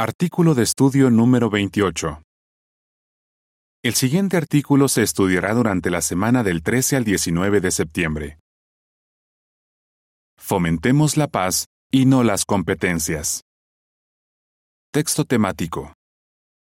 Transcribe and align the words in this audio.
Artículo 0.00 0.54
de 0.54 0.62
estudio 0.62 1.10
número 1.10 1.50
28. 1.50 2.22
El 3.82 3.94
siguiente 3.94 4.36
artículo 4.36 4.86
se 4.86 5.02
estudiará 5.02 5.54
durante 5.54 5.90
la 5.90 6.02
semana 6.02 6.44
del 6.44 6.62
13 6.62 6.98
al 6.98 7.02
19 7.02 7.60
de 7.60 7.70
septiembre. 7.72 8.38
Fomentemos 10.38 11.16
la 11.16 11.26
paz 11.26 11.66
y 11.90 12.06
no 12.06 12.22
las 12.22 12.44
competencias. 12.44 13.42
Texto 14.92 15.24
temático. 15.24 15.94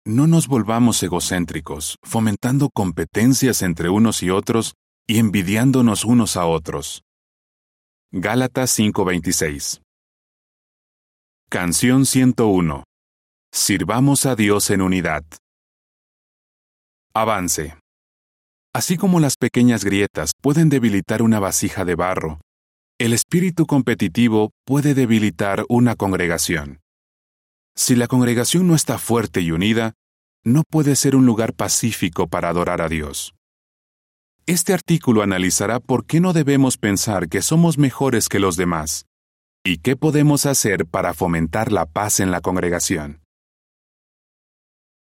No 0.06 0.28
nos 0.28 0.46
volvamos 0.46 1.02
egocéntricos, 1.02 1.96
fomentando 2.04 2.70
competencias 2.72 3.62
entre 3.62 3.88
unos 3.88 4.22
y 4.22 4.30
otros 4.30 4.74
y 5.08 5.18
envidiándonos 5.18 6.04
unos 6.04 6.36
a 6.36 6.46
otros. 6.46 7.02
Gálatas 8.12 8.70
5:26. 8.78 9.80
Canción 11.50 12.06
101. 12.06 12.84
Sirvamos 13.56 14.26
a 14.26 14.34
Dios 14.34 14.68
en 14.70 14.82
unidad. 14.82 15.22
Avance. 17.14 17.78
Así 18.74 18.96
como 18.96 19.20
las 19.20 19.36
pequeñas 19.36 19.84
grietas 19.84 20.32
pueden 20.42 20.68
debilitar 20.68 21.22
una 21.22 21.38
vasija 21.38 21.84
de 21.84 21.94
barro, 21.94 22.40
el 22.98 23.12
espíritu 23.12 23.64
competitivo 23.66 24.50
puede 24.66 24.94
debilitar 24.94 25.64
una 25.68 25.94
congregación. 25.94 26.80
Si 27.76 27.94
la 27.94 28.08
congregación 28.08 28.66
no 28.66 28.74
está 28.74 28.98
fuerte 28.98 29.40
y 29.40 29.52
unida, 29.52 29.92
no 30.44 30.64
puede 30.68 30.96
ser 30.96 31.14
un 31.14 31.24
lugar 31.24 31.54
pacífico 31.54 32.26
para 32.26 32.48
adorar 32.48 32.82
a 32.82 32.88
Dios. 32.88 33.36
Este 34.46 34.74
artículo 34.74 35.22
analizará 35.22 35.78
por 35.78 36.06
qué 36.06 36.18
no 36.18 36.32
debemos 36.32 36.76
pensar 36.76 37.28
que 37.28 37.40
somos 37.40 37.78
mejores 37.78 38.28
que 38.28 38.40
los 38.40 38.56
demás 38.56 39.06
y 39.64 39.78
qué 39.78 39.94
podemos 39.94 40.44
hacer 40.44 40.86
para 40.86 41.14
fomentar 41.14 41.70
la 41.70 41.86
paz 41.86 42.18
en 42.18 42.32
la 42.32 42.40
congregación. 42.40 43.23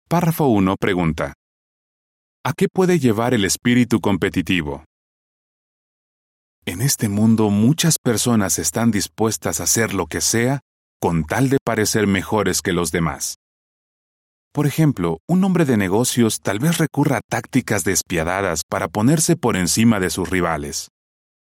Párrafo 0.06 0.48
1 0.48 0.76
pregunta. 0.78 1.32
¿A 2.44 2.52
qué 2.52 2.68
puede 2.68 2.98
llevar 2.98 3.32
el 3.32 3.46
espíritu 3.46 4.00
competitivo? 4.00 4.84
En 6.66 6.82
este 6.82 7.08
mundo 7.08 7.48
muchas 7.48 7.96
personas 7.98 8.58
están 8.58 8.90
dispuestas 8.90 9.60
a 9.60 9.62
hacer 9.62 9.94
lo 9.94 10.06
que 10.06 10.20
sea 10.20 10.60
con 11.00 11.24
tal 11.24 11.48
de 11.48 11.56
parecer 11.64 12.06
mejores 12.06 12.60
que 12.60 12.74
los 12.74 12.92
demás. 12.92 13.36
Por 14.52 14.66
ejemplo, 14.66 15.20
un 15.26 15.42
hombre 15.42 15.64
de 15.64 15.78
negocios 15.78 16.40
tal 16.40 16.58
vez 16.58 16.76
recurra 16.76 17.16
a 17.16 17.22
tácticas 17.26 17.82
despiadadas 17.82 18.60
para 18.68 18.88
ponerse 18.88 19.36
por 19.36 19.56
encima 19.56 20.00
de 20.00 20.10
sus 20.10 20.28
rivales. 20.28 20.90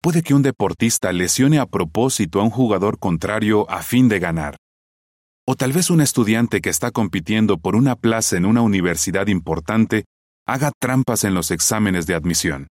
Puede 0.03 0.23
que 0.23 0.35
un 0.35 0.43
deportista 0.43 1.13
lesione 1.13 1.59
a 1.59 1.67
propósito 1.67 2.41
a 2.41 2.45
un 2.45 2.51
jugador 2.51 2.99
contrario 2.99 3.69
a 3.71 3.83
fin 3.83 4.11
de 4.11 4.19
ganar. 4.19 4.57
O 5.47 5.57
tal 5.57 5.73
vez 5.73 5.91
un 5.91 6.01
estudiante 6.01 6.61
que 6.61 6.71
está 6.71 6.91
compitiendo 6.91 7.59
por 7.59 7.77
una 7.77 7.97
plaza 7.97 8.37
en 8.37 8.47
una 8.47 8.63
universidad 8.63 9.27
importante 9.27 10.05
haga 10.47 10.73
trampas 10.81 11.25
en 11.25 11.35
los 11.35 11.51
exámenes 11.51 12.07
de 12.07 12.15
admisión. 12.15 12.69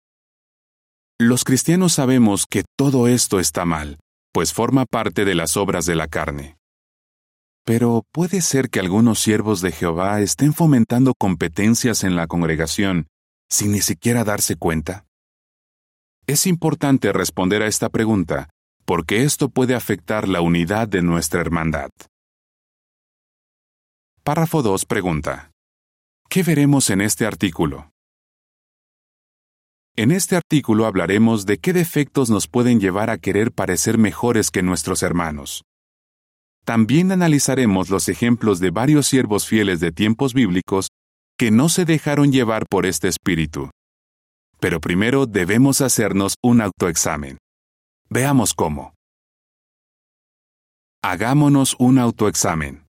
Los 1.19 1.43
cristianos 1.43 1.93
sabemos 1.93 2.45
que 2.49 2.63
todo 2.77 3.07
esto 3.07 3.39
está 3.39 3.65
mal, 3.65 3.99
pues 4.33 4.53
forma 4.53 4.85
parte 4.85 5.25
de 5.25 5.35
las 5.35 5.57
obras 5.57 5.85
de 5.85 5.95
la 5.95 6.07
carne. 6.07 6.57
Pero 7.65 8.03
puede 8.11 8.41
ser 8.41 8.69
que 8.69 8.79
algunos 8.79 9.19
siervos 9.19 9.61
de 9.61 9.71
Jehová 9.71 10.21
estén 10.21 10.53
fomentando 10.53 11.13
competencias 11.13 12.03
en 12.03 12.15
la 12.15 12.27
congregación 12.27 13.07
sin 13.49 13.71
ni 13.71 13.81
siquiera 13.81 14.23
darse 14.23 14.55
cuenta. 14.55 15.05
Es 16.27 16.45
importante 16.45 17.11
responder 17.11 17.63
a 17.63 17.67
esta 17.67 17.89
pregunta, 17.89 18.49
porque 18.85 19.23
esto 19.23 19.49
puede 19.49 19.75
afectar 19.75 20.27
la 20.27 20.41
unidad 20.41 20.87
de 20.87 21.01
nuestra 21.01 21.41
hermandad. 21.41 21.89
Párrafo 24.29 24.61
2 24.61 24.85
pregunta. 24.85 25.49
¿Qué 26.29 26.43
veremos 26.43 26.91
en 26.91 27.01
este 27.01 27.25
artículo? 27.25 27.89
En 29.95 30.11
este 30.11 30.35
artículo 30.35 30.85
hablaremos 30.85 31.47
de 31.47 31.57
qué 31.57 31.73
defectos 31.73 32.29
nos 32.29 32.47
pueden 32.47 32.79
llevar 32.79 33.09
a 33.09 33.17
querer 33.17 33.51
parecer 33.51 33.97
mejores 33.97 34.51
que 34.51 34.61
nuestros 34.61 35.01
hermanos. 35.01 35.63
También 36.63 37.11
analizaremos 37.11 37.89
los 37.89 38.07
ejemplos 38.07 38.59
de 38.59 38.69
varios 38.69 39.07
siervos 39.07 39.47
fieles 39.47 39.79
de 39.79 39.91
tiempos 39.91 40.35
bíblicos 40.35 40.89
que 41.35 41.49
no 41.49 41.67
se 41.67 41.85
dejaron 41.85 42.31
llevar 42.31 42.67
por 42.69 42.85
este 42.85 43.07
espíritu. 43.07 43.71
Pero 44.59 44.79
primero 44.79 45.25
debemos 45.25 45.81
hacernos 45.81 46.35
un 46.43 46.61
autoexamen. 46.61 47.39
Veamos 48.11 48.53
cómo. 48.53 48.93
Hagámonos 51.01 51.75
un 51.79 51.97
autoexamen. 51.97 52.88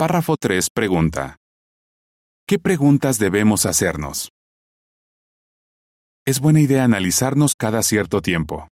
Párrafo 0.00 0.36
3 0.36 0.70
pregunta. 0.72 1.38
¿Qué 2.46 2.60
preguntas 2.60 3.18
debemos 3.18 3.66
hacernos? 3.66 4.28
Es 6.24 6.38
buena 6.38 6.60
idea 6.60 6.84
analizarnos 6.84 7.56
cada 7.58 7.82
cierto 7.82 8.22
tiempo. 8.22 8.68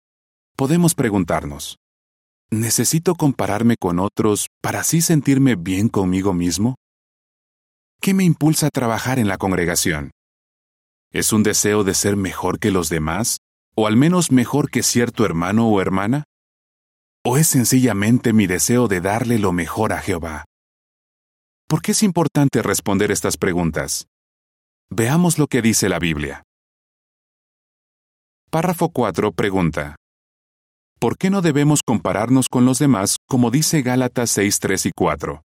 Podemos 0.57 0.95
preguntarnos, 0.95 1.77
¿necesito 2.49 3.13
compararme 3.13 3.75
con 3.79 3.99
otros 3.99 4.47
para 4.63 4.79
así 4.79 5.01
sentirme 5.01 5.53
bien 5.53 5.89
conmigo 5.89 6.33
mismo? 6.33 6.73
¿Qué 8.01 8.15
me 8.15 8.23
impulsa 8.23 8.65
a 8.65 8.71
trabajar 8.71 9.19
en 9.19 9.27
la 9.27 9.37
congregación? 9.37 10.09
¿Es 11.11 11.33
un 11.33 11.43
deseo 11.43 11.83
de 11.83 11.93
ser 11.93 12.15
mejor 12.17 12.57
que 12.57 12.71
los 12.71 12.89
demás? 12.89 13.37
¿O 13.75 13.85
al 13.85 13.95
menos 13.95 14.31
mejor 14.31 14.71
que 14.71 14.81
cierto 14.81 15.23
hermano 15.23 15.67
o 15.67 15.81
hermana? 15.81 16.23
¿O 17.23 17.37
es 17.37 17.45
sencillamente 17.45 18.33
mi 18.33 18.47
deseo 18.47 18.87
de 18.87 19.01
darle 19.01 19.37
lo 19.37 19.51
mejor 19.51 19.93
a 19.93 19.99
Jehová? 19.99 20.45
¿Por 21.71 21.81
qué 21.81 21.93
es 21.93 22.03
importante 22.03 22.61
responder 22.61 23.11
estas 23.11 23.37
preguntas? 23.37 24.07
Veamos 24.89 25.39
lo 25.39 25.47
que 25.47 25.61
dice 25.61 25.87
la 25.87 25.99
Biblia. 25.99 26.43
Párrafo 28.49 28.89
4 28.89 29.31
pregunta. 29.31 29.95
¿Por 30.99 31.17
qué 31.17 31.29
no 31.29 31.41
debemos 31.41 31.79
compararnos 31.81 32.49
con 32.49 32.65
los 32.65 32.77
demás 32.77 33.19
como 33.25 33.51
dice 33.51 33.83
Gálatas 33.83 34.31
6, 34.31 34.59
3 34.59 34.85
y 34.87 34.91
4? 34.93 35.43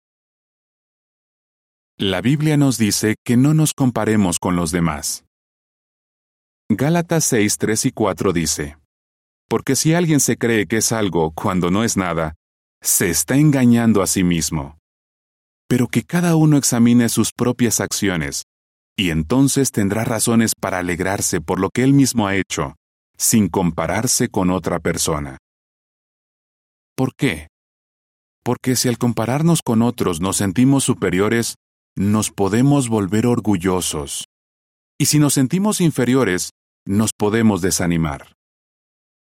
La 1.99 2.21
Biblia 2.21 2.57
nos 2.57 2.79
dice 2.79 3.15
que 3.25 3.37
no 3.37 3.55
nos 3.55 3.73
comparemos 3.73 4.41
con 4.41 4.57
los 4.57 4.73
demás. 4.73 5.25
Gálatas 6.69 7.27
6, 7.27 7.59
3 7.59 7.85
y 7.87 7.93
4 7.93 8.33
dice, 8.33 8.77
Porque 9.49 9.77
si 9.77 9.95
alguien 9.95 10.19
se 10.19 10.37
cree 10.37 10.67
que 10.67 10.79
es 10.79 10.91
algo 10.91 11.31
cuando 11.31 11.71
no 11.71 11.85
es 11.85 11.97
nada, 11.97 12.35
se 12.83 13.09
está 13.09 13.37
engañando 13.37 14.03
a 14.03 14.09
sí 14.09 14.25
mismo 14.25 14.78
pero 15.69 15.87
que 15.87 16.03
cada 16.03 16.35
uno 16.35 16.57
examine 16.57 17.09
sus 17.09 17.33
propias 17.33 17.81
acciones, 17.81 18.45
y 18.97 19.11
entonces 19.11 19.71
tendrá 19.71 20.05
razones 20.05 20.55
para 20.59 20.79
alegrarse 20.79 21.41
por 21.41 21.61
lo 21.61 21.71
que 21.71 21.85
él 21.85 21.93
mismo 21.93 22.27
ha 22.27 22.35
hecho, 22.35 22.75
sin 23.17 23.49
compararse 23.49 24.29
con 24.29 24.51
otra 24.51 24.81
persona. 24.81 25.39
¿Por 26.97 27.15
qué? 27.15 27.47
Porque 28.43 28.75
si 28.75 28.89
al 28.89 28.99
compararnos 28.99 29.61
con 29.63 29.83
otros 29.83 30.21
nos 30.21 30.39
sentimos 30.39 30.83
superiores, 30.83 31.55
nos 31.97 32.31
podemos 32.31 32.89
volver 32.89 33.27
orgullosos. 33.27 34.25
Y 34.99 35.07
si 35.07 35.19
nos 35.19 35.35
sentimos 35.35 35.81
inferiores, 35.81 36.51
nos 36.87 37.13
podemos 37.13 37.61
desanimar. 37.61 38.33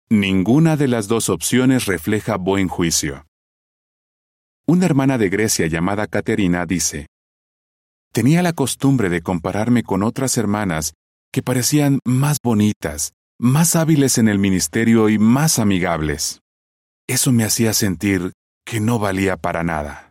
Ninguna 0.08 0.76
de 0.76 0.88
las 0.88 1.08
dos 1.08 1.28
opciones 1.28 1.84
refleja 1.84 2.36
buen 2.36 2.68
juicio. 2.68 3.27
Una 4.70 4.84
hermana 4.84 5.16
de 5.16 5.30
Grecia 5.30 5.66
llamada 5.66 6.06
Caterina 6.06 6.66
dice, 6.66 7.06
Tenía 8.12 8.42
la 8.42 8.52
costumbre 8.52 9.08
de 9.08 9.22
compararme 9.22 9.82
con 9.82 10.02
otras 10.02 10.36
hermanas 10.36 10.92
que 11.32 11.42
parecían 11.42 12.00
más 12.04 12.36
bonitas, 12.44 13.14
más 13.40 13.76
hábiles 13.76 14.18
en 14.18 14.28
el 14.28 14.38
ministerio 14.38 15.08
y 15.08 15.18
más 15.18 15.58
amigables. 15.58 16.40
Eso 17.08 17.32
me 17.32 17.44
hacía 17.44 17.72
sentir 17.72 18.34
que 18.66 18.78
no 18.78 18.98
valía 18.98 19.38
para 19.38 19.64
nada. 19.64 20.10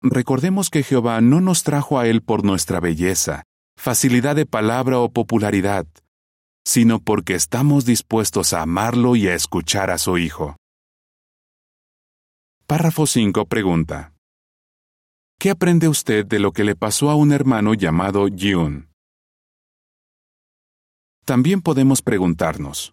Recordemos 0.00 0.70
que 0.70 0.82
Jehová 0.82 1.20
no 1.20 1.42
nos 1.42 1.64
trajo 1.64 1.98
a 1.98 2.06
Él 2.06 2.22
por 2.22 2.42
nuestra 2.42 2.80
belleza, 2.80 3.42
facilidad 3.76 4.34
de 4.34 4.46
palabra 4.46 4.98
o 4.98 5.10
popularidad, 5.10 5.86
sino 6.66 7.00
porque 7.00 7.34
estamos 7.34 7.84
dispuestos 7.84 8.54
a 8.54 8.62
amarlo 8.62 9.14
y 9.14 9.28
a 9.28 9.34
escuchar 9.34 9.90
a 9.90 9.98
su 9.98 10.16
Hijo. 10.16 10.56
Párrafo 12.70 13.06
5 13.06 13.46
pregunta. 13.46 14.12
¿Qué 15.40 15.48
aprende 15.48 15.88
usted 15.88 16.26
de 16.26 16.38
lo 16.38 16.52
que 16.52 16.64
le 16.64 16.76
pasó 16.76 17.08
a 17.08 17.14
un 17.14 17.32
hermano 17.32 17.72
llamado 17.72 18.28
Yun? 18.28 18.90
También 21.24 21.62
podemos 21.62 22.02
preguntarnos, 22.02 22.92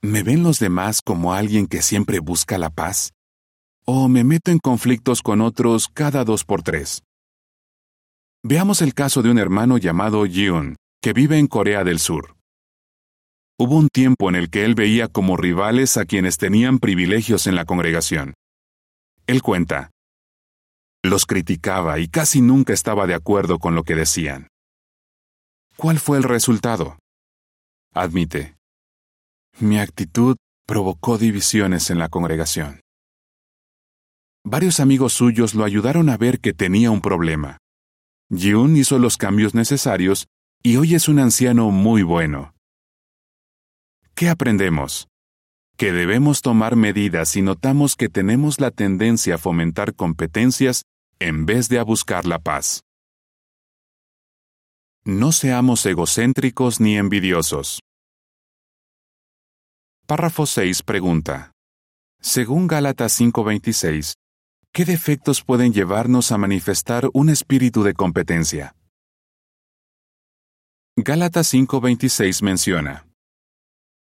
¿me 0.00 0.22
ven 0.22 0.44
los 0.44 0.60
demás 0.60 1.02
como 1.02 1.34
alguien 1.34 1.66
que 1.66 1.82
siempre 1.82 2.20
busca 2.20 2.56
la 2.56 2.70
paz? 2.70 3.10
¿O 3.84 4.06
me 4.06 4.22
meto 4.22 4.52
en 4.52 4.60
conflictos 4.60 5.22
con 5.22 5.40
otros 5.40 5.88
cada 5.92 6.22
dos 6.22 6.44
por 6.44 6.62
tres? 6.62 7.02
Veamos 8.44 8.80
el 8.80 8.94
caso 8.94 9.22
de 9.22 9.32
un 9.32 9.40
hermano 9.40 9.78
llamado 9.78 10.24
Yun, 10.24 10.76
que 11.02 11.12
vive 11.12 11.40
en 11.40 11.48
Corea 11.48 11.82
del 11.82 11.98
Sur. 11.98 12.36
Hubo 13.58 13.76
un 13.76 13.88
tiempo 13.88 14.28
en 14.28 14.36
el 14.36 14.50
que 14.50 14.64
él 14.64 14.76
veía 14.76 15.08
como 15.08 15.36
rivales 15.36 15.96
a 15.96 16.04
quienes 16.04 16.38
tenían 16.38 16.78
privilegios 16.78 17.48
en 17.48 17.56
la 17.56 17.64
congregación 17.64 18.34
Él 19.28 19.42
cuenta, 19.42 19.90
los 21.04 21.26
criticaba 21.26 21.98
y 21.98 22.08
casi 22.08 22.40
nunca 22.40 22.72
estaba 22.72 23.06
de 23.06 23.14
acuerdo 23.14 23.58
con 23.58 23.74
lo 23.74 23.84
que 23.84 23.94
decían. 23.94 24.48
¿Cuál 25.76 25.98
fue 25.98 26.16
el 26.16 26.24
resultado? 26.24 26.98
Admite, 27.92 28.56
mi 29.60 29.78
actitud 29.78 30.36
provocó 30.66 31.18
divisiones 31.18 31.90
en 31.90 31.98
la 31.98 32.08
congregación. 32.08 32.80
Varios 34.44 34.80
amigos 34.80 35.12
suyos 35.12 35.54
lo 35.54 35.64
ayudaron 35.64 36.08
a 36.08 36.16
ver 36.16 36.40
que 36.40 36.54
tenía 36.54 36.90
un 36.90 37.02
problema. 37.02 37.58
Jun 38.30 38.78
hizo 38.78 38.98
los 38.98 39.18
cambios 39.18 39.54
necesarios 39.54 40.26
y 40.62 40.78
hoy 40.78 40.94
es 40.94 41.06
un 41.06 41.18
anciano 41.18 41.70
muy 41.70 42.02
bueno. 42.02 42.54
¿Qué 44.14 44.30
aprendemos? 44.30 45.07
Que 45.78 45.92
debemos 45.92 46.42
tomar 46.42 46.74
medidas 46.74 47.28
si 47.28 47.40
notamos 47.40 47.94
que 47.94 48.08
tenemos 48.08 48.58
la 48.58 48.72
tendencia 48.72 49.36
a 49.36 49.38
fomentar 49.38 49.94
competencias 49.94 50.82
en 51.20 51.46
vez 51.46 51.68
de 51.68 51.78
a 51.78 51.84
buscar 51.84 52.26
la 52.26 52.40
paz. 52.40 52.80
No 55.04 55.30
seamos 55.30 55.86
egocéntricos 55.86 56.80
ni 56.80 56.96
envidiosos. 56.96 57.78
Párrafo 60.08 60.46
6 60.46 60.82
pregunta. 60.82 61.52
Según 62.20 62.66
Gálatas 62.66 63.12
5:26, 63.12 64.14
¿qué 64.72 64.84
defectos 64.84 65.44
pueden 65.44 65.72
llevarnos 65.72 66.32
a 66.32 66.38
manifestar 66.38 67.08
un 67.14 67.28
espíritu 67.28 67.84
de 67.84 67.94
competencia? 67.94 68.74
Gálatas 70.96 71.46
5:26 71.46 72.42
menciona, 72.42 73.07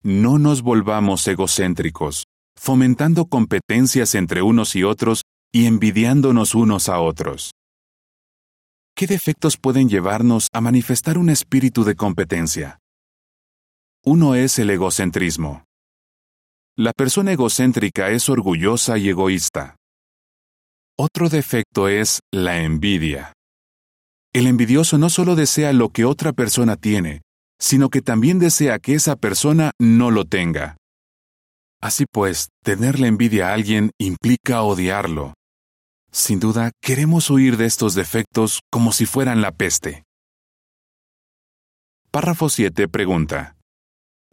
No 0.04 0.40
nos 0.40 0.62
volvamos 0.62 1.28
egocéntricos, 1.28 2.24
fomentando 2.58 3.26
competencias 3.26 4.16
entre 4.16 4.42
unos 4.42 4.78
y 4.78 4.84
otros 4.84 5.24
y 5.52 5.66
envidiándonos 5.66 6.56
unos 6.56 6.88
a 6.88 7.02
otros. 7.02 7.52
¿Qué 8.96 9.08
defectos 9.08 9.58
pueden 9.58 9.90
llevarnos 9.90 10.48
a 10.54 10.62
manifestar 10.62 11.18
un 11.18 11.30
espíritu 11.30 11.84
de 11.84 11.96
competencia? 11.96 12.80
Uno 14.06 14.36
es 14.36 14.58
el 14.58 14.70
egocentrismo. 14.70 15.66
La 16.78 16.94
persona 16.94 17.34
egocéntrica 17.34 18.10
es 18.10 18.30
orgullosa 18.30 18.98
y 18.98 19.10
egoísta. 19.10 19.76
Otro 20.98 21.28
defecto 21.28 21.90
es 21.90 22.22
la 22.32 22.62
envidia. 22.62 23.34
El 24.32 24.48
envidioso 24.48 24.98
no 24.98 25.10
solo 25.10 25.36
desea 25.36 25.74
lo 25.74 25.90
que 25.90 26.06
otra 26.06 26.32
persona 26.32 26.78
tiene, 26.78 27.22
sino 27.60 27.90
que 27.90 28.02
también 28.02 28.40
desea 28.40 28.80
que 28.80 28.96
esa 28.96 29.16
persona 29.16 29.72
no 29.80 30.12
lo 30.12 30.26
tenga. 30.26 30.78
Así 31.82 32.06
pues, 32.12 32.50
tenerle 32.64 33.08
envidia 33.08 33.50
a 33.50 33.54
alguien 33.54 33.92
implica 34.00 34.64
odiarlo. 34.64 35.34
Sin 36.12 36.40
duda, 36.40 36.72
queremos 36.82 37.30
huir 37.30 37.58
de 37.58 37.66
estos 37.66 37.94
defectos 37.96 38.62
como 38.72 38.92
si 38.92 39.06
fueran 39.06 39.42
la 39.42 39.52
peste. 39.52 40.04
Párrafo 42.12 42.50
7 42.50 42.88
pregunta. 42.88 43.56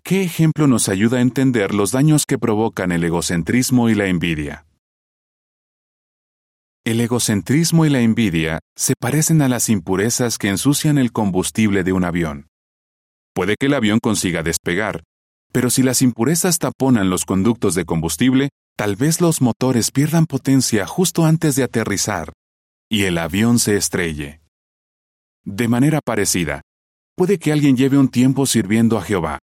¿Qué 0.03 0.23
ejemplo 0.23 0.67
nos 0.67 0.89
ayuda 0.89 1.19
a 1.19 1.21
entender 1.21 1.75
los 1.75 1.93
daños 1.93 2.25
que 2.27 2.39
provocan 2.39 2.93
el 2.93 3.05
egocentrismo 3.05 3.91
y 3.91 3.95
la 3.95 4.07
envidia? 4.07 4.67
El 6.85 7.01
egocentrismo 7.01 7.85
y 7.85 7.91
la 7.91 8.01
envidia 8.01 8.61
se 8.77 8.95
parecen 8.99 9.43
a 9.43 9.49
las 9.49 9.69
impurezas 9.69 10.39
que 10.39 10.49
ensucian 10.49 10.99
el 10.99 11.11
combustible 11.11 11.83
de 11.83 11.93
un 11.93 12.05
avión. 12.05 12.47
Puede 13.37 13.57
que 13.61 13.67
el 13.67 13.75
avión 13.75 13.99
consiga 14.03 14.43
despegar, 14.43 15.03
pero 15.53 15.69
si 15.69 15.83
las 15.83 16.01
impurezas 16.01 16.59
taponan 16.59 17.11
los 17.11 17.27
conductos 17.27 17.75
de 17.75 17.85
combustible, 17.85 18.49
tal 18.79 18.97
vez 18.97 19.21
los 19.21 19.43
motores 19.43 19.91
pierdan 19.91 20.25
potencia 20.25 20.87
justo 20.87 21.27
antes 21.27 21.55
de 21.55 21.65
aterrizar 21.65 22.33
y 22.89 23.03
el 23.03 23.19
avión 23.19 23.59
se 23.59 23.77
estrelle. 23.77 24.41
De 25.45 25.69
manera 25.69 26.01
parecida, 26.03 26.63
puede 27.15 27.39
que 27.39 27.53
alguien 27.53 27.77
lleve 27.77 27.99
un 27.99 28.09
tiempo 28.09 28.47
sirviendo 28.47 28.97
a 28.97 29.03
Jehová, 29.03 29.39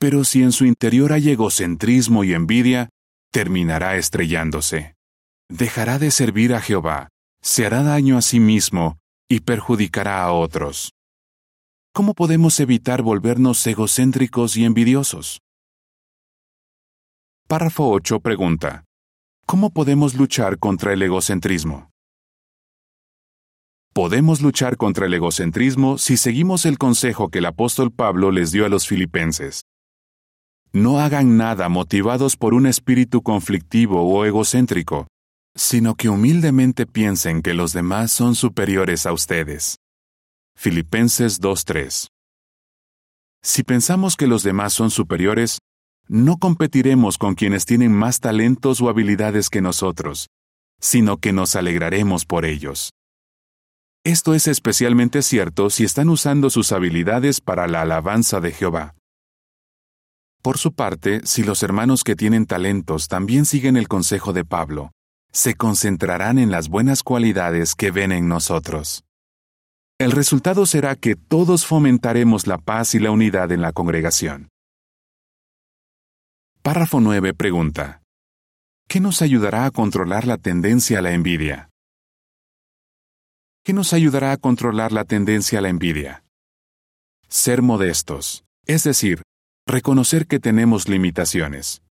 pero 0.00 0.24
si 0.24 0.42
en 0.42 0.50
su 0.50 0.64
interior 0.64 1.12
hay 1.12 1.30
egocentrismo 1.30 2.24
y 2.24 2.34
envidia, 2.34 2.88
terminará 3.30 3.96
estrellándose. 3.96 4.94
Dejará 5.48 6.00
de 6.00 6.10
servir 6.10 6.52
a 6.52 6.60
Jehová, 6.60 7.10
se 7.42 7.64
hará 7.64 7.84
daño 7.84 8.18
a 8.18 8.22
sí 8.22 8.40
mismo 8.40 8.98
y 9.28 9.40
perjudicará 9.40 10.20
a 10.24 10.32
otros. 10.32 10.90
¿Cómo 11.92 12.14
podemos 12.14 12.60
evitar 12.60 13.02
volvernos 13.02 13.66
egocéntricos 13.66 14.56
y 14.56 14.64
envidiosos? 14.64 15.40
Párrafo 17.48 17.90
8 17.90 18.20
pregunta. 18.20 18.84
¿Cómo 19.44 19.70
podemos 19.70 20.14
luchar 20.14 20.60
contra 20.60 20.92
el 20.92 21.02
egocentrismo? 21.02 21.90
Podemos 23.92 24.40
luchar 24.40 24.76
contra 24.76 25.06
el 25.06 25.14
egocentrismo 25.14 25.98
si 25.98 26.16
seguimos 26.16 26.64
el 26.64 26.78
consejo 26.78 27.28
que 27.28 27.38
el 27.38 27.46
apóstol 27.46 27.90
Pablo 27.90 28.30
les 28.30 28.52
dio 28.52 28.66
a 28.66 28.68
los 28.68 28.86
filipenses. 28.86 29.62
No 30.72 31.00
hagan 31.00 31.36
nada 31.36 31.68
motivados 31.68 32.36
por 32.36 32.54
un 32.54 32.66
espíritu 32.68 33.20
conflictivo 33.22 34.08
o 34.08 34.24
egocéntrico, 34.24 35.08
sino 35.56 35.96
que 35.96 36.08
humildemente 36.08 36.86
piensen 36.86 37.42
que 37.42 37.52
los 37.52 37.72
demás 37.72 38.12
son 38.12 38.36
superiores 38.36 39.06
a 39.06 39.12
ustedes. 39.12 39.79
Filipenses 40.62 41.40
2.3 41.40 42.08
Si 43.42 43.62
pensamos 43.62 44.14
que 44.14 44.26
los 44.26 44.42
demás 44.42 44.74
son 44.74 44.90
superiores, 44.90 45.60
no 46.06 46.36
competiremos 46.36 47.16
con 47.16 47.34
quienes 47.34 47.64
tienen 47.64 47.94
más 47.94 48.20
talentos 48.20 48.82
o 48.82 48.90
habilidades 48.90 49.48
que 49.48 49.62
nosotros, 49.62 50.28
sino 50.78 51.16
que 51.16 51.32
nos 51.32 51.56
alegraremos 51.56 52.26
por 52.26 52.44
ellos. 52.44 52.90
Esto 54.04 54.34
es 54.34 54.48
especialmente 54.48 55.22
cierto 55.22 55.70
si 55.70 55.84
están 55.84 56.10
usando 56.10 56.50
sus 56.50 56.72
habilidades 56.72 57.40
para 57.40 57.66
la 57.66 57.80
alabanza 57.80 58.40
de 58.40 58.52
Jehová. 58.52 58.94
Por 60.42 60.58
su 60.58 60.74
parte, 60.74 61.22
si 61.24 61.42
los 61.42 61.62
hermanos 61.62 62.04
que 62.04 62.16
tienen 62.16 62.44
talentos 62.44 63.08
también 63.08 63.46
siguen 63.46 63.78
el 63.78 63.88
consejo 63.88 64.34
de 64.34 64.44
Pablo, 64.44 64.90
se 65.32 65.54
concentrarán 65.54 66.38
en 66.38 66.50
las 66.50 66.68
buenas 66.68 67.02
cualidades 67.02 67.74
que 67.74 67.90
ven 67.90 68.12
en 68.12 68.28
nosotros. 68.28 69.04
El 70.00 70.12
resultado 70.12 70.64
será 70.64 70.96
que 70.96 71.14
todos 71.14 71.66
fomentaremos 71.66 72.46
la 72.46 72.56
paz 72.56 72.94
y 72.94 72.98
la 72.98 73.10
unidad 73.10 73.52
en 73.52 73.60
la 73.60 73.74
congregación. 73.74 74.48
Párrafo 76.62 77.00
9 77.00 77.34
pregunta. 77.34 78.00
¿Qué 78.88 78.98
nos 78.98 79.20
ayudará 79.20 79.66
a 79.66 79.70
controlar 79.70 80.26
la 80.26 80.38
tendencia 80.38 81.00
a 81.00 81.02
la 81.02 81.12
envidia? 81.12 81.68
¿Qué 83.62 83.74
nos 83.74 83.92
ayudará 83.92 84.32
a 84.32 84.38
controlar 84.38 84.90
la 84.90 85.04
tendencia 85.04 85.58
a 85.58 85.62
la 85.62 85.68
envidia? 85.68 86.24
Ser 87.28 87.60
modestos, 87.60 88.44
es 88.64 88.84
decir, 88.84 89.20
reconocer 89.66 90.26
que 90.26 90.40
tenemos 90.40 90.88
limitaciones. 90.88 91.82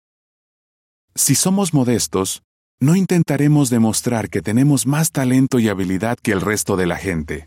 Si 1.14 1.36
somos 1.36 1.76
modestos, 1.76 2.42
no 2.82 2.96
intentaremos 2.96 3.70
demostrar 3.70 4.32
que 4.32 4.42
tenemos 4.42 4.88
más 4.88 5.12
talento 5.12 5.60
y 5.60 5.70
habilidad 5.70 6.18
que 6.18 6.32
el 6.32 6.42
resto 6.42 6.76
de 6.76 6.88
la 6.88 6.96
gente. 6.96 7.46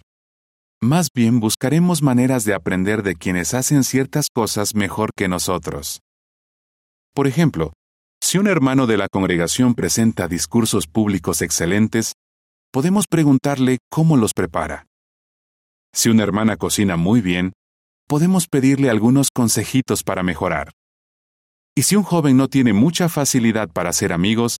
Más 0.84 1.10
bien 1.14 1.38
buscaremos 1.38 2.02
maneras 2.02 2.44
de 2.44 2.54
aprender 2.54 3.04
de 3.04 3.14
quienes 3.14 3.54
hacen 3.54 3.84
ciertas 3.84 4.26
cosas 4.34 4.74
mejor 4.74 5.10
que 5.16 5.28
nosotros. 5.28 6.00
Por 7.14 7.28
ejemplo, 7.28 7.72
si 8.20 8.38
un 8.38 8.48
hermano 8.48 8.88
de 8.88 8.96
la 8.96 9.06
congregación 9.06 9.76
presenta 9.76 10.26
discursos 10.26 10.88
públicos 10.88 11.40
excelentes, 11.40 12.14
podemos 12.72 13.04
preguntarle 13.08 13.78
cómo 13.92 14.16
los 14.16 14.32
prepara. 14.34 14.86
Si 15.94 16.08
una 16.08 16.24
hermana 16.24 16.56
cocina 16.56 16.96
muy 16.96 17.20
bien, 17.20 17.52
podemos 18.08 18.48
pedirle 18.48 18.90
algunos 18.90 19.28
consejitos 19.32 20.02
para 20.02 20.24
mejorar. 20.24 20.72
Y 21.76 21.84
si 21.84 21.94
un 21.94 22.02
joven 22.02 22.36
no 22.36 22.48
tiene 22.48 22.72
mucha 22.72 23.08
facilidad 23.08 23.68
para 23.68 23.90
hacer 23.90 24.12
amigos, 24.12 24.56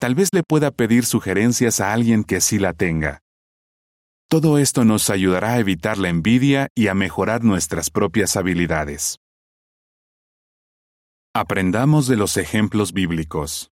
tal 0.00 0.14
vez 0.14 0.30
le 0.32 0.42
pueda 0.48 0.70
pedir 0.70 1.04
sugerencias 1.04 1.80
a 1.80 1.92
alguien 1.92 2.24
que 2.24 2.40
sí 2.40 2.58
la 2.58 2.72
tenga. 2.72 3.20
Todo 4.30 4.58
esto 4.58 4.84
nos 4.84 5.08
ayudará 5.08 5.54
a 5.54 5.58
evitar 5.58 5.96
la 5.96 6.10
envidia 6.10 6.68
y 6.74 6.88
a 6.88 6.94
mejorar 6.94 7.44
nuestras 7.44 7.88
propias 7.88 8.36
habilidades. 8.36 9.16
Aprendamos 11.34 12.06
de 12.08 12.16
los 12.16 12.36
ejemplos 12.36 12.92
bíblicos. 12.92 13.70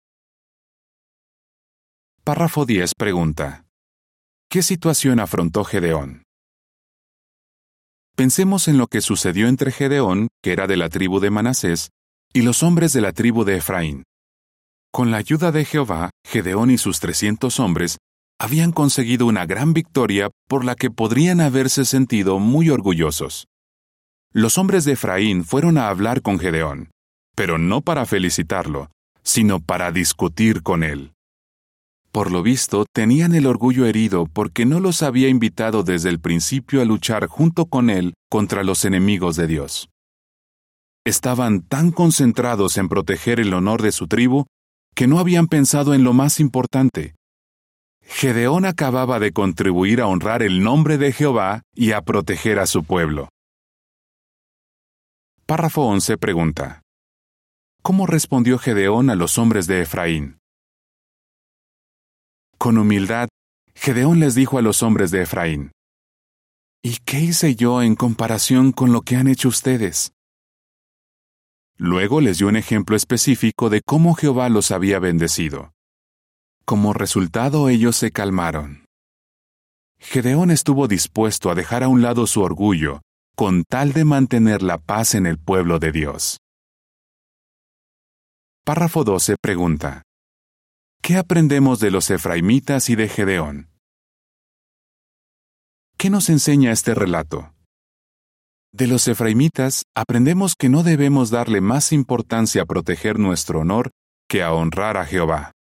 Párrafo 2.23 2.65
10 2.65 2.93
pregunta. 2.95 3.65
¿Qué 4.49 4.63
situación 4.63 5.19
afrontó 5.19 5.65
Gedeón? 5.65 6.23
Pensemos 8.15 8.69
en 8.69 8.77
lo 8.77 8.87
que 8.87 9.01
sucedió 9.01 9.49
entre 9.49 9.73
Gedeón, 9.73 10.29
que 10.41 10.53
era 10.53 10.67
de 10.67 10.77
la 10.77 10.87
tribu 10.87 11.19
de 11.19 11.31
Manasés, 11.31 11.89
y 12.31 12.43
los 12.43 12.63
hombres 12.63 12.93
de 12.93 13.01
la 13.01 13.11
tribu 13.11 13.43
de 13.43 13.57
Efraín. 13.57 14.03
Con 14.93 15.11
la 15.11 15.17
ayuda 15.17 15.51
de 15.51 15.65
Jehová, 15.65 16.11
Gedeón 16.25 16.71
y 16.71 16.77
sus 16.77 17.01
trescientos 17.01 17.59
hombres 17.59 17.97
habían 18.39 18.71
conseguido 18.71 19.25
una 19.25 19.45
gran 19.45 19.73
victoria 19.73 20.29
por 20.47 20.65
la 20.65 20.75
que 20.75 20.91
podrían 20.91 21.39
haberse 21.41 21.85
sentido 21.85 22.39
muy 22.39 22.69
orgullosos. 22.69 23.47
Los 24.31 24.57
hombres 24.57 24.83
de 24.83 24.93
Efraín 24.93 25.45
fueron 25.45 25.77
a 25.77 25.87
hablar 25.87 26.21
con 26.21 26.39
Gedeón, 26.39 26.91
pero 27.35 27.57
no 27.57 27.81
para 27.81 28.05
felicitarlo, 28.05 28.89
sino 29.23 29.59
para 29.59 29.91
discutir 29.91 30.61
con 30.61 30.83
él. 30.83 31.13
Por 32.11 32.31
lo 32.31 32.43
visto, 32.43 32.85
tenían 32.93 33.35
el 33.35 33.45
orgullo 33.45 33.85
herido 33.85 34.25
porque 34.25 34.65
no 34.65 34.79
los 34.79 35.03
había 35.03 35.27
invitado 35.27 35.83
desde 35.83 36.09
el 36.09 36.19
principio 36.19 36.81
a 36.81 36.85
luchar 36.85 37.27
junto 37.27 37.65
con 37.65 37.89
él 37.89 38.13
contra 38.29 38.63
los 38.63 38.85
enemigos 38.85 39.35
de 39.35 39.47
Dios. 39.47 39.89
Estaban 41.05 41.61
tan 41.61 41.91
concentrados 41.91 42.77
en 42.77 42.89
proteger 42.89 43.39
el 43.39 43.53
honor 43.53 43.81
de 43.81 43.91
su 43.91 44.07
tribu 44.07 44.45
que 44.95 45.07
no 45.07 45.19
habían 45.19 45.47
pensado 45.47 45.93
en 45.93 46.03
lo 46.03 46.13
más 46.13 46.39
importante. 46.39 47.15
Gedeón 48.05 48.65
acababa 48.65 49.19
de 49.19 49.33
contribuir 49.33 49.99
a 50.01 50.07
honrar 50.07 50.43
el 50.43 50.63
nombre 50.63 50.97
de 50.97 51.11
Jehová 51.11 51.63
y 51.73 51.91
a 51.91 52.01
proteger 52.01 52.59
a 52.59 52.65
su 52.65 52.83
pueblo. 52.83 53.29
Párrafo 55.45 55.83
11 55.83 56.17
pregunta. 56.17 56.81
¿Cómo 57.83 58.07
respondió 58.07 58.57
Gedeón 58.57 59.09
a 59.09 59.15
los 59.15 59.37
hombres 59.37 59.67
de 59.67 59.81
Efraín? 59.81 60.39
Con 62.57 62.77
humildad, 62.77 63.27
Gedeón 63.75 64.19
les 64.19 64.33
dijo 64.33 64.57
a 64.57 64.61
los 64.61 64.81
hombres 64.81 65.11
de 65.11 65.21
Efraín, 65.21 65.71
¿Y 66.81 66.97
qué 67.05 67.19
hice 67.19 67.55
yo 67.55 67.81
en 67.81 67.95
comparación 67.95 68.71
con 68.71 68.91
lo 68.91 69.01
que 69.01 69.17
han 69.17 69.27
hecho 69.27 69.49
ustedes? 69.49 70.13
Luego 71.77 72.21
les 72.21 72.37
dio 72.37 72.47
un 72.47 72.55
ejemplo 72.55 72.95
específico 72.95 73.69
de 73.69 73.81
cómo 73.85 74.15
Jehová 74.15 74.49
los 74.49 74.71
había 74.71 74.97
bendecido. 74.99 75.74
Como 76.65 76.93
resultado 76.93 77.69
ellos 77.69 77.95
se 77.95 78.09
calmaron. 78.11 78.85
Gedeón 79.99 80.49
estuvo 80.49 80.87
dispuesto 80.87 81.51
a 81.51 81.55
dejar 81.55 81.83
a 81.83 81.87
un 81.87 82.01
lado 82.01 82.25
su 82.25 82.41
orgullo 82.41 83.01
con 83.35 83.63
tal 83.65 83.93
de 83.93 84.05
mantener 84.05 84.63
la 84.63 84.79
paz 84.79 85.13
en 85.13 85.27
el 85.27 85.37
pueblo 85.37 85.77
de 85.77 85.91
Dios. 85.91 86.37
Párrafo 88.63 89.03
12 89.03 89.35
pregunta. 89.39 90.01
¿Qué 91.03 91.17
aprendemos 91.17 91.79
de 91.79 91.91
los 91.91 92.09
efraimitas 92.09 92.89
y 92.89 92.95
de 92.95 93.09
Gedeón? 93.09 93.69
¿Qué 95.97 96.09
nos 96.09 96.29
enseña 96.29 96.71
este 96.71 96.95
relato? 96.95 97.53
De 98.71 98.87
los 98.87 99.07
efraimitas 99.07 99.83
aprendemos 99.95 100.55
que 100.55 100.69
no 100.69 100.81
debemos 100.81 101.29
darle 101.29 101.61
más 101.61 101.91
importancia 101.91 102.63
a 102.63 102.65
proteger 102.65 103.19
nuestro 103.19 103.59
honor 103.59 103.91
que 104.27 104.41
a 104.41 104.51
honrar 104.53 104.97
a 104.97 105.05
Jehová. 105.05 105.54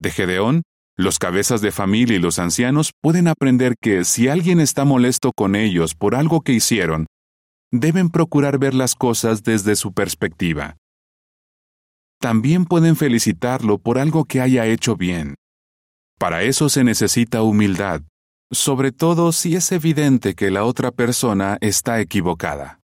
De 0.00 0.10
Gedeón, 0.10 0.62
los 0.96 1.18
cabezas 1.18 1.60
de 1.60 1.72
familia 1.72 2.16
y 2.16 2.20
los 2.20 2.38
ancianos 2.38 2.92
pueden 3.02 3.28
aprender 3.28 3.74
que 3.80 4.04
si 4.04 4.28
alguien 4.28 4.60
está 4.60 4.84
molesto 4.84 5.32
con 5.32 5.54
ellos 5.54 5.94
por 5.94 6.14
algo 6.14 6.40
que 6.40 6.52
hicieron, 6.52 7.06
deben 7.72 8.10
procurar 8.10 8.58
ver 8.58 8.74
las 8.74 8.94
cosas 8.94 9.42
desde 9.42 9.76
su 9.76 9.92
perspectiva 9.92 10.76
también 12.20 12.64
pueden 12.64 12.96
felicitarlo 12.96 13.78
por 13.78 13.98
algo 13.98 14.24
que 14.24 14.40
haya 14.40 14.66
hecho 14.66 14.96
bien. 14.96 15.36
Para 16.18 16.42
eso 16.42 16.68
se 16.68 16.82
necesita 16.82 17.42
humildad, 17.42 18.02
sobre 18.50 18.92
todo 18.92 19.32
si 19.32 19.54
es 19.54 19.70
evidente 19.72 20.34
que 20.34 20.50
la 20.50 20.64
otra 20.64 20.90
persona 20.90 21.58
está 21.60 22.00
equivocada. 22.00 22.80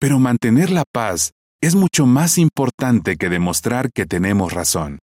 Pero 0.00 0.18
mantener 0.18 0.70
la 0.70 0.84
paz 0.92 1.30
es 1.62 1.74
mucho 1.76 2.06
más 2.06 2.36
importante 2.38 3.16
que 3.16 3.28
demostrar 3.28 3.92
que 3.92 4.06
tenemos 4.06 4.52
razón. 4.52 4.98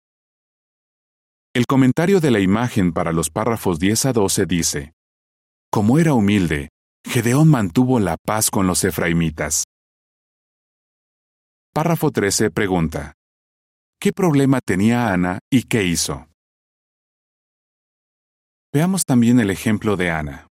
El 1.52 1.66
comentario 1.66 2.20
de 2.20 2.30
la 2.30 2.40
imagen 2.40 2.94
para 2.94 3.12
los 3.12 3.32
párrafos 3.32 3.80
10 3.80 4.06
a 4.06 4.14
12 4.14 4.46
dice, 4.46 4.94
Como 5.72 5.98
era 5.98 6.14
humilde, 6.14 6.70
Gedeón 7.04 7.50
mantuvo 7.50 8.00
la 8.00 8.18
paz 8.18 8.52
con 8.52 8.68
los 8.68 8.84
efraimitas. 8.84 9.64
Párrafo 11.74 12.12
13 12.12 12.52
pregunta, 12.52 13.14
¿Qué 14.00 14.14
problema 14.14 14.60
tenía 14.64 15.12
Ana 15.12 15.40
y 15.52 15.64
qué 15.64 15.86
hizo? 15.86 16.28
Veamos 18.72 19.06
también 19.06 19.40
el 19.40 19.50
ejemplo 19.50 19.98
de 19.98 20.12
Ana. 20.12 20.48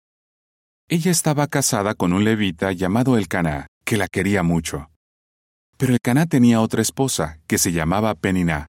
Ella 0.90 1.12
estaba 1.12 1.46
casada 1.46 1.94
con 1.94 2.12
un 2.12 2.24
levita 2.24 2.72
llamado 2.72 3.18
Elcaná, 3.18 3.68
que 3.86 3.98
la 3.98 4.08
quería 4.08 4.42
mucho. 4.42 4.90
Pero 5.78 5.94
Elcaná 5.94 6.26
tenía 6.26 6.60
otra 6.60 6.82
esposa, 6.82 7.40
que 7.46 7.60
se 7.60 7.72
llamaba 7.72 8.16
Peniná. 8.16 8.66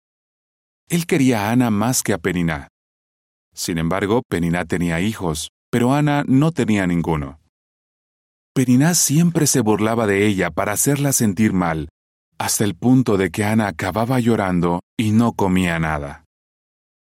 Él 0.88 1.06
quería 1.06 1.48
a 1.48 1.52
Ana 1.52 1.70
más 1.70 2.02
que 2.02 2.12
a 2.12 2.18
Peniná. 2.18 2.68
Sin 3.54 3.78
embargo, 3.78 4.22
Peniná 4.28 4.64
tenía 4.64 5.00
hijos, 5.00 5.50
pero 5.70 5.92
Ana 5.92 6.24
no 6.26 6.52
tenía 6.52 6.86
ninguno. 6.86 7.40
Peniná 8.54 8.94
siempre 8.94 9.46
se 9.46 9.60
burlaba 9.60 10.06
de 10.06 10.26
ella 10.26 10.50
para 10.50 10.72
hacerla 10.72 11.12
sentir 11.12 11.52
mal, 11.52 11.90
hasta 12.38 12.64
el 12.64 12.74
punto 12.74 13.16
de 13.16 13.30
que 13.30 13.44
Ana 13.44 13.68
acababa 13.68 14.18
llorando 14.20 14.80
y 14.96 15.12
no 15.12 15.32
comía 15.32 15.78
nada. 15.78 16.24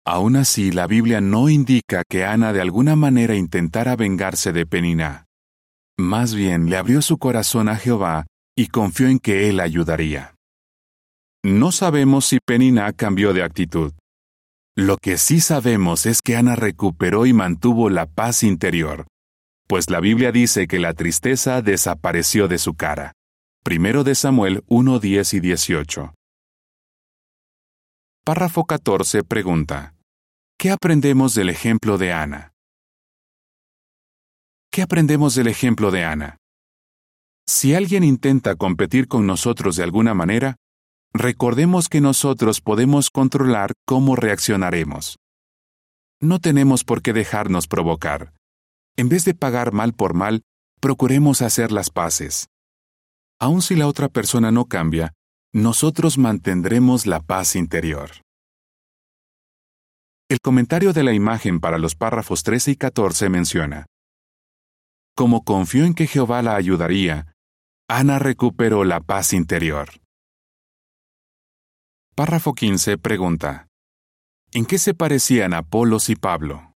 Aún 0.04 0.36
así, 0.36 0.72
la 0.72 0.86
Biblia 0.86 1.20
no 1.20 1.48
indica 1.48 2.02
que 2.08 2.24
Ana 2.24 2.52
de 2.52 2.60
alguna 2.60 2.96
manera 2.96 3.34
intentara 3.34 3.96
vengarse 3.96 4.52
de 4.52 4.66
Penina. 4.66 5.26
Más 5.98 6.34
bien 6.34 6.70
le 6.70 6.76
abrió 6.76 7.02
su 7.02 7.18
corazón 7.18 7.68
a 7.68 7.76
Jehová 7.76 8.26
y 8.56 8.68
confió 8.68 9.08
en 9.08 9.18
que 9.18 9.48
él 9.48 9.60
ayudaría. 9.60 10.31
No 11.44 11.72
sabemos 11.72 12.26
si 12.26 12.38
Penina 12.38 12.92
cambió 12.92 13.32
de 13.32 13.42
actitud. 13.42 13.92
Lo 14.76 14.96
que 14.96 15.18
sí 15.18 15.40
sabemos 15.40 16.06
es 16.06 16.22
que 16.22 16.36
Ana 16.36 16.54
recuperó 16.54 17.26
y 17.26 17.32
mantuvo 17.32 17.90
la 17.90 18.06
paz 18.06 18.44
interior, 18.44 19.06
pues 19.66 19.90
la 19.90 19.98
Biblia 19.98 20.30
dice 20.30 20.68
que 20.68 20.78
la 20.78 20.94
tristeza 20.94 21.60
desapareció 21.60 22.46
de 22.46 22.58
su 22.58 22.74
cara. 22.74 23.12
Primero 23.64 24.04
de 24.04 24.14
Samuel 24.14 24.62
1, 24.68 25.00
10 25.00 25.34
y 25.34 25.40
18. 25.40 26.14
Párrafo 28.24 28.64
14 28.64 29.24
pregunta. 29.24 29.94
¿Qué 30.58 30.70
aprendemos 30.70 31.34
del 31.34 31.48
ejemplo 31.48 31.98
de 31.98 32.12
Ana? 32.12 32.52
¿Qué 34.70 34.82
aprendemos 34.82 35.34
del 35.34 35.48
ejemplo 35.48 35.90
de 35.90 36.04
Ana? 36.04 36.36
Si 37.48 37.74
alguien 37.74 38.04
intenta 38.04 38.54
competir 38.54 39.08
con 39.08 39.26
nosotros 39.26 39.74
de 39.74 39.82
alguna 39.82 40.14
manera, 40.14 40.56
recordemos 41.14 41.88
que 41.88 42.00
nosotros 42.00 42.60
podemos 42.60 43.10
controlar 43.10 43.72
cómo 43.86 44.16
reaccionaremos. 44.16 45.18
No 46.20 46.38
tenemos 46.38 46.84
por 46.84 47.02
qué 47.02 47.12
dejarnos 47.12 47.66
provocar. 47.66 48.32
En 48.96 49.08
vez 49.08 49.24
de 49.24 49.34
pagar 49.34 49.72
mal 49.72 49.92
por 49.92 50.14
mal, 50.14 50.42
procuremos 50.80 51.42
hacer 51.42 51.72
las 51.72 51.90
paces. 51.90 52.48
Aun 53.40 53.62
si 53.62 53.74
la 53.74 53.88
otra 53.88 54.08
persona 54.08 54.52
no 54.52 54.66
cambia, 54.66 55.12
nosotros 55.52 56.18
mantendremos 56.18 57.06
la 57.06 57.20
paz 57.20 57.56
interior. 57.56 58.10
El 60.28 60.40
comentario 60.40 60.92
de 60.92 61.02
la 61.02 61.12
imagen 61.12 61.60
para 61.60 61.78
los 61.78 61.94
párrafos 61.94 62.42
13 62.42 62.70
y 62.70 62.76
14 62.76 63.28
menciona, 63.28 63.86
Como 65.14 65.44
confió 65.44 65.84
en 65.84 65.94
que 65.94 66.06
Jehová 66.06 66.40
la 66.40 66.56
ayudaría, 66.56 67.34
Ana 67.88 68.18
recuperó 68.18 68.84
la 68.84 69.00
paz 69.00 69.34
interior. 69.34 70.01
Párrafo 72.14 72.52
15 72.52 72.98
pregunta, 72.98 73.68
¿En 74.52 74.66
qué 74.66 74.76
se 74.76 74.92
parecían 74.92 75.54
Apolos 75.54 76.10
y 76.10 76.14
Pablo? 76.14 76.74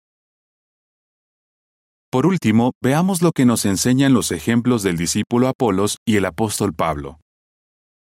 Por 2.10 2.26
último, 2.26 2.72
veamos 2.82 3.22
lo 3.22 3.32
que 3.32 3.46
nos 3.46 3.64
enseñan 3.64 4.12
los 4.12 4.30
ejemplos 4.30 4.82
del 4.82 4.98
discípulo 4.98 5.48
Apolos 5.48 5.96
y 6.06 6.16
el 6.16 6.26
apóstol 6.26 6.74
Pablo. 6.74 7.18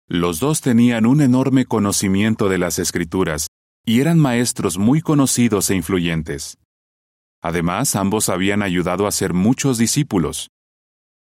Los 0.08 0.38
dos 0.38 0.60
tenían 0.60 1.04
un 1.04 1.20
enorme 1.20 1.64
conocimiento 1.64 2.48
de 2.48 2.58
las 2.58 2.78
escrituras 2.78 3.48
y 3.84 4.00
eran 4.00 4.20
maestros 4.20 4.78
muy 4.78 5.00
conocidos 5.00 5.68
e 5.70 5.74
influyentes. 5.74 6.58
Además, 7.42 7.96
ambos 7.96 8.28
habían 8.28 8.62
ayudado 8.62 9.08
a 9.08 9.10
ser 9.10 9.34
muchos 9.34 9.78
discípulos, 9.78 10.46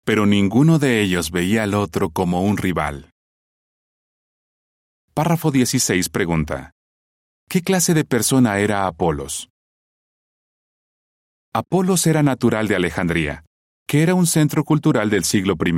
pero 0.04 0.26
ninguno 0.26 0.80
de 0.80 1.04
ellos 1.04 1.30
veía 1.30 1.62
al 1.62 1.76
otro 1.76 2.10
como 2.10 2.42
un 2.42 2.58
rival. 2.58 3.11
Párrafo 5.14 5.52
16 5.52 6.08
pregunta, 6.08 6.72
¿Qué 7.50 7.62
clase 7.62 7.94
de 7.94 8.06
persona 8.06 8.60
era 8.60 8.88
Apolos? 8.88 9.50
Apolos 11.54 12.08
era 12.08 12.24
natural 12.24 12.70
de 12.70 12.78
Alejandría, 12.78 13.44
que 13.90 14.04
era 14.04 14.16
un 14.16 14.26
centro 14.26 14.64
cultural 14.64 15.10
del 15.10 15.26
siglo 15.26 15.56
I. 15.62 15.74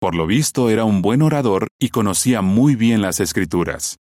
Por 0.00 0.16
lo 0.16 0.26
visto 0.26 0.68
era 0.68 0.84
un 0.84 1.00
buen 1.00 1.22
orador 1.22 1.68
y 1.78 1.90
conocía 1.90 2.42
muy 2.42 2.74
bien 2.74 3.02
las 3.02 3.20
escrituras. 3.20 3.98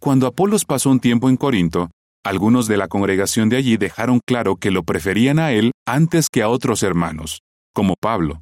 Cuando 0.00 0.26
Apolos 0.26 0.64
pasó 0.64 0.88
un 0.88 1.00
tiempo 1.00 1.28
en 1.28 1.36
Corinto, 1.36 1.90
algunos 2.24 2.66
de 2.68 2.78
la 2.78 2.88
congregación 2.88 3.50
de 3.50 3.58
allí 3.58 3.76
dejaron 3.76 4.20
claro 4.26 4.56
que 4.56 4.70
lo 4.70 4.82
preferían 4.82 5.40
a 5.40 5.52
él 5.52 5.72
antes 5.86 6.30
que 6.30 6.40
a 6.40 6.48
otros 6.48 6.82
hermanos, 6.82 7.40
como 7.74 7.96
Pablo. 8.00 8.40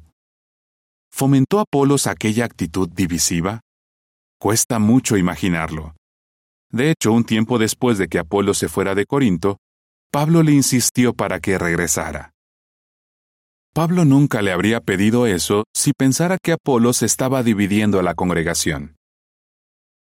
¿Fomentó 1.11 1.59
Apolos 1.59 2.07
aquella 2.07 2.45
actitud 2.45 2.87
divisiva? 2.87 3.59
Cuesta 4.39 4.79
mucho 4.79 5.17
imaginarlo. 5.17 5.95
De 6.71 6.91
hecho, 6.91 7.11
un 7.11 7.23
tiempo 7.23 7.57
después 7.57 7.97
de 7.97 8.07
que 8.07 8.19
Apolos 8.19 8.57
se 8.57 8.67
fuera 8.67 8.95
de 8.95 9.05
Corinto, 9.05 9.57
Pablo 10.11 10.43
le 10.43 10.51
insistió 10.51 11.13
para 11.13 11.39
que 11.39 11.57
regresara. 11.57 12.31
Pablo 13.73 14.05
nunca 14.05 14.41
le 14.41 14.53
habría 14.53 14.79
pedido 14.79 15.27
eso 15.27 15.65
si 15.73 15.91
pensara 15.91 16.37
que 16.41 16.53
Apolos 16.53 17.01
estaba 17.01 17.43
dividiendo 17.43 17.99
a 17.99 18.03
la 18.03 18.15
congregación. 18.15 18.95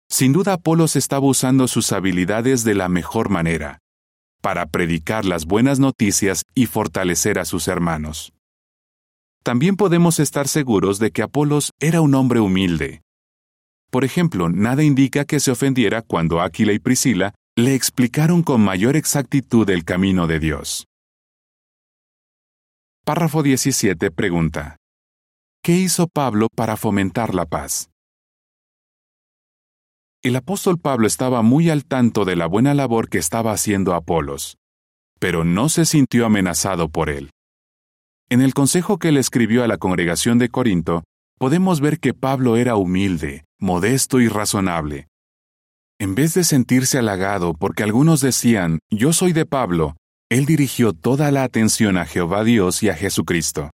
Sin 0.09 0.33
duda 0.33 0.55
Apolos 0.55 0.97
estaba 0.97 1.27
usando 1.27 1.69
sus 1.69 1.93
habilidades 1.93 2.65
de 2.65 2.75
la 2.75 2.89
mejor 2.89 3.29
manera, 3.29 3.79
para 4.43 4.67
predicar 4.67 5.25
las 5.25 5.45
buenas 5.45 5.79
noticias 5.79 6.43
y 6.55 6.67
fortalecer 6.67 7.39
a 7.39 7.45
sus 7.45 7.69
hermanos. 7.69 8.33
También 9.45 9.77
podemos 9.77 10.19
estar 10.19 10.49
seguros 10.49 10.99
de 10.99 11.13
que 11.13 11.23
Apolos 11.23 11.71
era 11.79 12.01
un 12.01 12.15
hombre 12.15 12.41
humilde. 12.41 13.03
Por 13.91 14.05
ejemplo, 14.05 14.49
nada 14.49 14.85
indica 14.85 15.25
que 15.25 15.41
se 15.41 15.51
ofendiera 15.51 16.03
cuando 16.03 16.41
Aquila 16.41 16.73
y 16.73 16.79
Priscila 16.79 17.35
le 17.57 17.75
explicaron 17.75 18.43
con 18.43 18.63
mayor 18.63 18.97
exactitud 18.97 19.69
el 19.69 19.85
camino 19.85 20.29
de 20.29 20.39
Dios. 20.39 20.87
Párrafo 23.05 23.43
17 23.43 24.13
pregunta. 24.13 24.77
¿Qué 25.63 25.73
hizo 25.73 26.07
Pablo 26.07 26.47
para 26.55 26.77
fomentar 26.77 27.35
la 27.35 27.45
paz? 27.45 27.91
El 30.23 30.37
apóstol 30.37 30.79
Pablo 30.79 31.07
estaba 31.07 31.43
muy 31.43 31.71
al 31.71 31.85
tanto 31.85 32.25
de 32.25 32.37
la 32.37 32.47
buena 32.47 32.75
labor 32.75 33.09
que 33.09 33.19
estaba 33.19 33.53
haciendo 33.53 33.95
Apolos, 33.95 34.57
pero 35.19 35.45
no 35.45 35.69
se 35.69 35.85
sintió 35.85 36.27
amenazado 36.27 36.89
por 36.89 37.11
él. 37.11 37.31
En 38.29 38.41
el 38.41 38.55
consejo 38.55 38.99
que 38.99 39.13
le 39.13 39.21
escribió 39.21 39.65
a 39.65 39.67
la 39.67 39.79
congregación 39.79 40.39
de 40.39 40.49
Corinto, 40.49 41.03
podemos 41.41 41.81
ver 41.81 42.01
que 42.01 42.13
Pablo 42.13 42.59
era 42.59 42.77
humilde, 42.77 43.47
modesto 43.59 44.21
y 44.21 44.29
razonable. 44.29 45.09
En 45.99 46.15
vez 46.15 46.35
de 46.35 46.45
sentirse 46.45 46.99
halagado 46.99 47.55
porque 47.55 47.83
algunos 47.83 48.21
decían, 48.21 48.79
yo 48.91 49.15
soy 49.15 49.33
de 49.33 49.47
Pablo, 49.47 49.97
él 50.31 50.45
dirigió 50.45 50.93
toda 50.93 51.31
la 51.31 51.43
atención 51.43 51.97
a 51.97 52.05
Jehová 52.05 52.45
Dios 52.45 52.83
y 52.83 52.91
a 52.91 52.95
Jesucristo. 52.95 53.71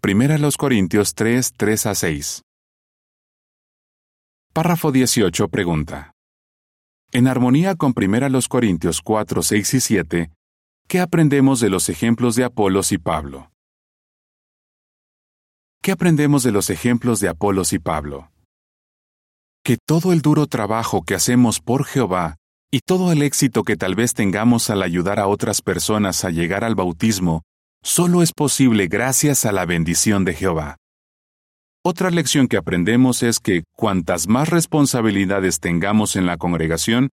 Primera 0.00 0.38
los 0.38 0.56
Corintios 0.56 1.14
3, 1.16 1.54
3 1.56 1.86
a 1.86 1.94
6. 1.96 2.42
Párrafo 4.54 4.92
18 4.92 5.48
pregunta. 5.48 6.12
En 7.10 7.26
armonía 7.26 7.74
con 7.74 7.94
1 7.96 8.38
Corintios 8.48 9.00
4, 9.00 9.42
6 9.42 9.74
y 9.74 9.80
7, 9.80 10.30
¿qué 10.86 11.00
aprendemos 11.00 11.58
de 11.58 11.68
los 11.68 11.88
ejemplos 11.88 12.36
de 12.36 12.44
Apolos 12.44 12.92
y 12.92 12.98
Pablo? 12.98 13.50
¿Qué 15.86 15.92
aprendemos 15.92 16.42
de 16.42 16.50
los 16.50 16.68
ejemplos 16.68 17.20
de 17.20 17.28
Apolos 17.28 17.72
y 17.72 17.78
Pablo? 17.78 18.32
Que 19.64 19.76
todo 19.76 20.12
el 20.12 20.20
duro 20.20 20.48
trabajo 20.48 21.04
que 21.04 21.14
hacemos 21.14 21.60
por 21.60 21.84
Jehová 21.84 22.38
y 22.72 22.80
todo 22.80 23.12
el 23.12 23.22
éxito 23.22 23.62
que 23.62 23.76
tal 23.76 23.94
vez 23.94 24.12
tengamos 24.12 24.68
al 24.68 24.82
ayudar 24.82 25.20
a 25.20 25.28
otras 25.28 25.62
personas 25.62 26.24
a 26.24 26.30
llegar 26.30 26.64
al 26.64 26.74
bautismo 26.74 27.42
solo 27.84 28.24
es 28.24 28.32
posible 28.32 28.88
gracias 28.88 29.44
a 29.44 29.52
la 29.52 29.64
bendición 29.64 30.24
de 30.24 30.34
Jehová. 30.34 30.76
Otra 31.84 32.10
lección 32.10 32.48
que 32.48 32.56
aprendemos 32.56 33.22
es 33.22 33.38
que 33.38 33.62
cuantas 33.76 34.26
más 34.26 34.48
responsabilidades 34.48 35.60
tengamos 35.60 36.16
en 36.16 36.26
la 36.26 36.36
congregación, 36.36 37.10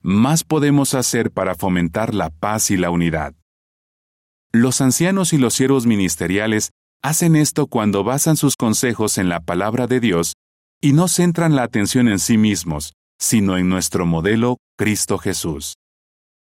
más 0.00 0.42
podemos 0.42 0.94
hacer 0.94 1.32
para 1.32 1.54
fomentar 1.54 2.14
la 2.14 2.30
paz 2.30 2.70
y 2.70 2.78
la 2.78 2.88
unidad. 2.88 3.34
Los 4.52 4.80
ancianos 4.80 5.34
y 5.34 5.36
los 5.36 5.52
siervos 5.52 5.84
ministeriales 5.84 6.70
hacen 7.06 7.36
esto 7.36 7.68
cuando 7.68 8.02
basan 8.02 8.36
sus 8.36 8.56
consejos 8.56 9.16
en 9.18 9.28
la 9.28 9.38
palabra 9.38 9.86
de 9.86 10.00
Dios 10.00 10.34
y 10.80 10.92
no 10.92 11.06
centran 11.06 11.54
la 11.54 11.62
atención 11.62 12.08
en 12.08 12.18
sí 12.18 12.36
mismos, 12.36 12.94
sino 13.16 13.56
en 13.56 13.68
nuestro 13.68 14.06
modelo 14.06 14.58
Cristo 14.76 15.16
Jesús. 15.16 15.76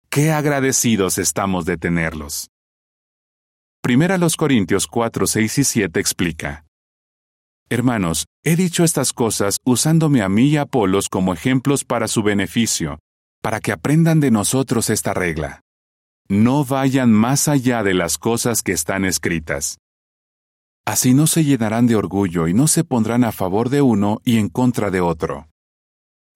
Qué 0.08 0.32
agradecidos 0.32 1.18
estamos 1.18 1.66
de 1.66 1.76
tenerlos. 1.76 2.48
Primera 3.82 4.16
los 4.16 4.36
Corintios 4.36 4.86
4, 4.86 5.26
6 5.26 5.58
y 5.58 5.64
7 5.64 6.00
explica. 6.00 6.64
Hermanos, 7.68 8.24
he 8.42 8.56
dicho 8.56 8.84
estas 8.84 9.12
cosas 9.12 9.58
usándome 9.66 10.22
a 10.22 10.30
mí 10.30 10.46
y 10.46 10.56
a 10.56 10.62
Apolos 10.62 11.10
como 11.10 11.34
ejemplos 11.34 11.84
para 11.84 12.08
su 12.08 12.22
beneficio, 12.22 13.00
para 13.42 13.60
que 13.60 13.70
aprendan 13.70 14.18
de 14.18 14.30
nosotros 14.30 14.88
esta 14.88 15.12
regla. 15.12 15.60
No 16.26 16.64
vayan 16.64 17.12
más 17.12 17.48
allá 17.48 17.82
de 17.82 17.92
las 17.92 18.16
cosas 18.16 18.62
que 18.62 18.72
están 18.72 19.04
escritas. 19.04 19.76
Así 20.86 21.14
no 21.14 21.26
se 21.26 21.44
llenarán 21.44 21.86
de 21.86 21.96
orgullo 21.96 22.46
y 22.46 22.52
no 22.52 22.68
se 22.68 22.84
pondrán 22.84 23.24
a 23.24 23.32
favor 23.32 23.70
de 23.70 23.80
uno 23.80 24.20
y 24.22 24.38
en 24.38 24.50
contra 24.50 24.90
de 24.90 25.00
otro. 25.00 25.48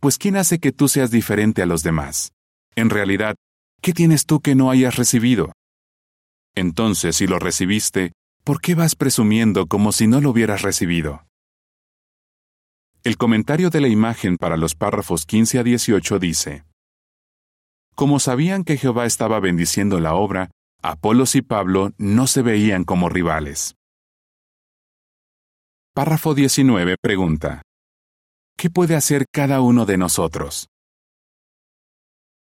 Pues 0.00 0.16
¿quién 0.16 0.36
hace 0.36 0.58
que 0.58 0.72
tú 0.72 0.88
seas 0.88 1.10
diferente 1.10 1.60
a 1.60 1.66
los 1.66 1.82
demás? 1.82 2.32
En 2.74 2.88
realidad, 2.88 3.34
¿qué 3.82 3.92
tienes 3.92 4.24
tú 4.24 4.40
que 4.40 4.54
no 4.54 4.70
hayas 4.70 4.96
recibido? 4.96 5.52
Entonces, 6.54 7.16
si 7.16 7.26
lo 7.26 7.38
recibiste, 7.38 8.12
¿por 8.42 8.60
qué 8.60 8.74
vas 8.74 8.94
presumiendo 8.94 9.66
como 9.66 9.92
si 9.92 10.06
no 10.06 10.20
lo 10.20 10.30
hubieras 10.30 10.62
recibido? 10.62 11.26
El 13.04 13.16
comentario 13.16 13.70
de 13.70 13.80
la 13.80 13.88
imagen 13.88 14.38
para 14.38 14.56
los 14.56 14.74
párrafos 14.74 15.26
15 15.26 15.58
a 15.58 15.62
18 15.62 16.18
dice, 16.18 16.64
Como 17.94 18.18
sabían 18.18 18.64
que 18.64 18.76
Jehová 18.76 19.04
estaba 19.06 19.40
bendiciendo 19.40 20.00
la 20.00 20.14
obra, 20.14 20.50
Apolos 20.82 21.34
y 21.34 21.42
Pablo 21.42 21.92
no 21.98 22.26
se 22.26 22.42
veían 22.42 22.84
como 22.84 23.08
rivales. 23.08 23.77
Párrafo 25.98 26.32
19 26.32 26.94
pregunta, 27.02 27.62
¿Qué 28.56 28.70
puede 28.70 28.94
hacer 28.94 29.24
cada 29.32 29.60
uno 29.60 29.84
de 29.84 29.98
nosotros? 29.98 30.68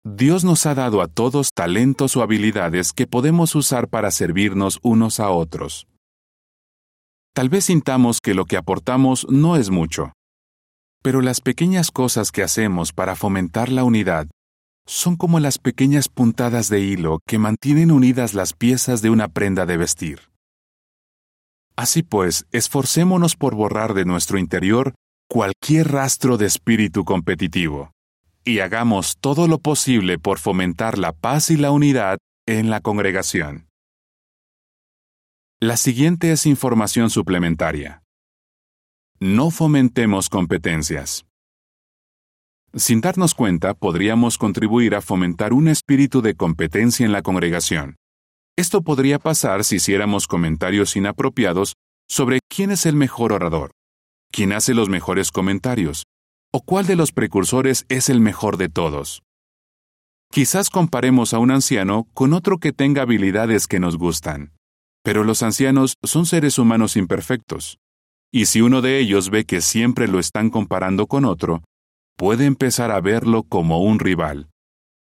Dios 0.04 0.43
nos 0.43 0.67
ha 0.67 0.75
dado 0.75 1.01
a 1.01 1.08
todos 1.08 1.49
talentos 1.51 2.15
o 2.15 2.21
habilidades 2.21 2.93
que 2.93 3.08
podemos 3.08 3.56
usar 3.56 3.88
para 3.88 4.12
servirnos 4.12 4.77
unos 4.84 5.19
a 5.19 5.32
otros. 5.32 5.88
Tal 7.34 7.49
vez 7.49 7.65
sintamos 7.65 8.21
que 8.21 8.36
lo 8.36 8.45
que 8.45 8.58
aportamos 8.58 9.25
no 9.27 9.56
es 9.56 9.71
mucho, 9.71 10.13
pero 11.01 11.21
las 11.21 11.41
pequeñas 11.41 11.89
cosas 11.89 12.32
que 12.32 12.43
hacemos 12.43 12.93
para 12.93 13.15
fomentar 13.15 13.69
la 13.69 13.84
unidad 13.84 14.27
son 14.86 15.15
como 15.15 15.39
las 15.39 15.58
pequeñas 15.58 16.10
puntadas 16.10 16.69
de 16.69 16.82
hilo 16.82 17.21
que 17.25 17.39
mantienen 17.39 17.89
unidas 17.89 18.36
las 18.36 18.54
piezas 18.54 19.01
de 19.01 19.10
una 19.10 19.30
prenda 19.30 19.65
de 19.65 19.77
vestir. 19.77 20.31
Así 21.82 22.04
pues, 22.04 22.46
esforcémonos 22.52 23.36
por 23.36 23.56
borrar 23.56 23.96
de 23.96 24.06
nuestro 24.06 24.38
interior 24.38 24.94
cualquier 25.28 25.91
rastro 25.91 26.38
de 26.38 26.46
espíritu 26.46 27.06
competitivo 27.06 27.89
y 28.46 28.60
hagamos 28.60 29.17
todo 29.20 29.48
lo 29.48 29.58
posible 29.58 30.20
por 30.20 30.38
fomentar 30.38 31.00
la 31.00 31.12
paz 31.12 31.50
y 31.50 31.58
la 31.58 31.72
unidad 31.72 32.20
en 32.46 32.70
la 32.70 32.82
congregación. 32.82 33.67
La 35.60 35.76
siguiente 35.76 36.32
es 36.32 36.46
información 36.46 37.10
suplementaria. 37.10 38.04
No 39.20 39.50
fomentemos 39.50 40.30
competencias. 40.30 41.26
Sin 42.76 43.02
darnos 43.02 43.34
cuenta, 43.34 43.74
podríamos 43.74 44.38
contribuir 44.38 44.94
a 44.94 45.02
fomentar 45.02 45.52
un 45.52 45.67
espíritu 45.67 46.22
de 46.22 46.36
competencia 46.36 47.08
en 47.08 47.12
la 47.12 47.24
congregación. 47.24 47.96
Esto 48.58 48.82
podría 48.82 49.20
pasar 49.20 49.64
si 49.64 49.78
hiciéramos 49.78 50.28
comentarios 50.28 50.96
inapropiados 50.96 51.74
sobre 52.08 52.40
quién 52.50 52.72
es 52.72 52.86
el 52.86 52.96
mejor 52.96 53.34
orador, 53.34 53.72
quién 54.32 54.52
hace 54.54 54.74
los 54.74 54.90
mejores 54.90 55.32
comentarios, 55.32 56.04
¿O 56.54 56.62
cuál 56.62 56.86
de 56.86 56.98
los 56.98 57.14
precursores 57.14 57.86
es 57.88 58.10
el 58.10 58.20
mejor 58.20 58.58
de 58.58 58.68
todos? 58.68 59.24
Quizás 60.34 60.70
comparemos 60.70 61.34
a 61.34 61.40
un 61.40 61.50
anciano 61.50 62.10
con 62.14 62.34
otro 62.34 62.58
que 62.58 62.74
tenga 62.74 63.04
habilidades 63.04 63.68
que 63.68 63.80
nos 63.80 63.98
gustan. 63.98 64.52
Pero 65.02 65.24
los 65.24 65.44
ancianos 65.44 65.96
son 66.04 66.26
seres 66.26 66.60
humanos 66.60 66.98
imperfectos. 66.98 67.78
Y 68.34 68.48
si 68.48 68.60
uno 68.60 68.82
de 68.82 69.00
ellos 69.00 69.30
ve 69.30 69.46
que 69.46 69.62
siempre 69.62 70.10
lo 70.10 70.20
están 70.20 70.50
comparando 70.50 71.08
con 71.08 71.24
otro, 71.24 71.64
puede 72.18 72.46
empezar 72.46 72.92
a 72.92 73.00
verlo 73.00 73.44
como 73.44 73.82
un 73.82 74.00
rival. 74.00 74.50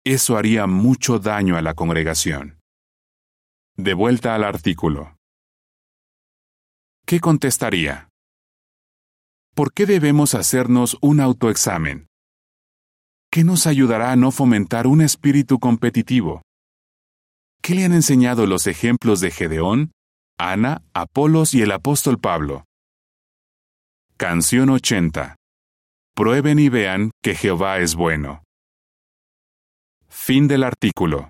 Eso 0.06 0.38
haría 0.38 0.67
mucho 0.67 1.17
daño 1.17 1.58
a 1.58 1.63
la 1.63 1.73
congregación. 1.73 2.61
De 3.77 3.93
vuelta 3.93 4.36
al 4.36 4.43
artículo. 4.43 5.15
¿Qué 7.05 7.19
contestaría? 7.19 8.12
¿por 9.62 9.73
qué 9.73 9.86
debemos 9.86 10.34
hacernos 10.34 10.97
un 11.01 11.19
autoexamen? 11.19 12.07
¿Qué 13.31 13.43
nos 13.43 13.67
ayudará 13.67 14.12
a 14.12 14.15
no 14.15 14.31
fomentar 14.31 14.88
un 14.88 15.01
espíritu 15.01 15.60
competitivo? 15.60 16.41
¿Qué 17.62 17.75
le 17.75 17.86
han 17.86 17.93
enseñado 17.93 18.47
los 18.47 18.67
ejemplos 18.67 19.19
de 19.21 19.31
Gedeón, 19.31 19.91
Ana, 20.39 20.81
Apolos 20.93 21.53
y 21.53 21.62
el 21.62 21.71
apóstol 21.71 22.19
Pablo? 22.19 22.65
Canción 24.17 24.69
80. 24.69 25.36
Prueben 26.15 26.57
y 26.57 26.69
vean 26.69 27.12
que 27.23 27.36
Jehová 27.36 27.79
es 27.79 27.95
bueno. 27.95 28.43
Fin 30.10 30.47
del 30.47 30.63
artículo. 30.63 31.29